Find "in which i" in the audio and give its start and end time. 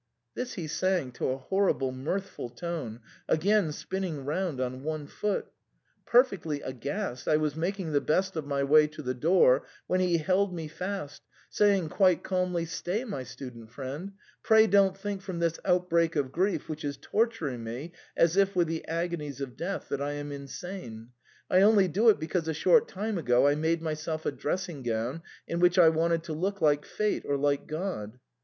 25.47-25.89